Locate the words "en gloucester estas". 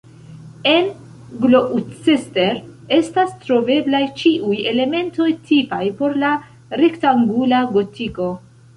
0.69-3.37